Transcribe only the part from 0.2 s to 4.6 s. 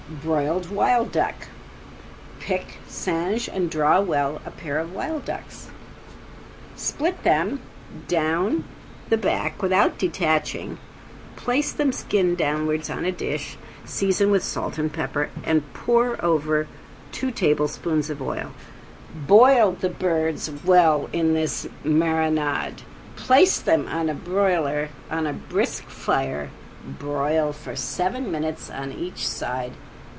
~BROILED WILD DUCK~ Pick, singe and draw well a